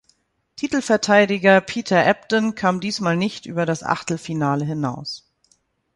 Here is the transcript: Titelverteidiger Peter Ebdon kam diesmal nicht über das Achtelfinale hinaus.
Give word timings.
Titelverteidiger 0.55 1.61
Peter 1.61 2.03
Ebdon 2.07 2.55
kam 2.55 2.79
diesmal 2.81 3.15
nicht 3.15 3.45
über 3.45 3.67
das 3.67 3.83
Achtelfinale 3.83 4.65
hinaus. 4.65 5.29